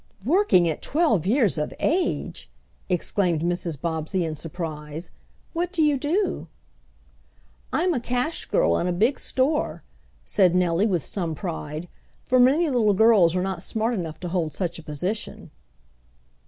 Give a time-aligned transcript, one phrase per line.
[0.25, 2.49] "Working at twelve years of age!"
[2.89, 3.79] exclaimed Mrs.
[3.79, 5.11] Bobbsey in surprise.
[5.53, 6.47] "What do you do?"
[7.71, 9.83] "I'm a cash girl in a big store,"
[10.25, 11.87] said Nellie with some pride,
[12.25, 15.51] for many little girls are not smart enough to hold such a position.